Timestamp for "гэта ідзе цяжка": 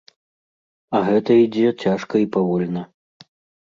1.11-2.15